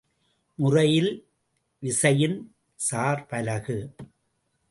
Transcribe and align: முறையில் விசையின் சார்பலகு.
முறையில் 0.55 1.11
விசையின் 1.79 2.37
சார்பலகு. 2.91 3.77